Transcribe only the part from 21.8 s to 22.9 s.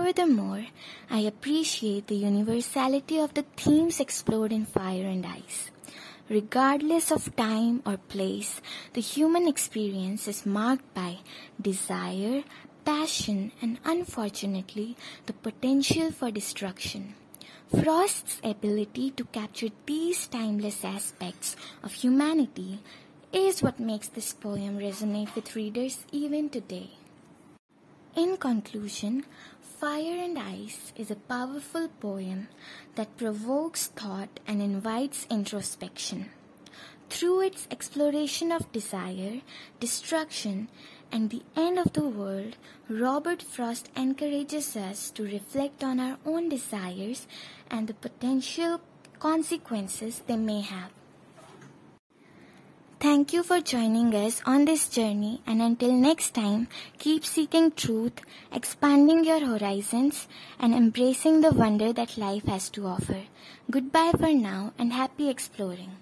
of humanity